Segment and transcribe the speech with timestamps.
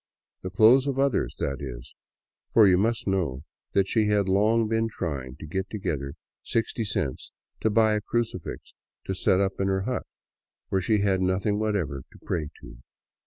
[0.41, 1.93] The clothes of others, that is,
[2.53, 7.31] for you must know that she had long been trying to get together sixty cents
[7.59, 8.73] to buy a crucifix
[9.05, 10.07] to set up in her hut,
[10.69, 12.77] where she had nothing whatever to pray to.